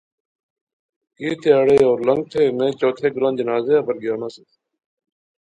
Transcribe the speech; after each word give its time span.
کی 1.15 1.29
تہاڑے 1.41 1.75
ہور 1.85 1.99
لنگتھے، 2.07 2.43
میں 2.57 2.71
چوتھے 2.79 3.07
گراں 3.15 3.33
جنازے 3.37 3.73
اپر 3.81 3.95
گیا 4.01 4.15
ناں 4.21 4.31
سیس 4.35 4.51